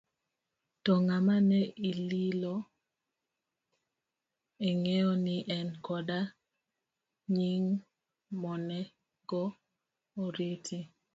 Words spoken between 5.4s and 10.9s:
en koda nying' monego oriti?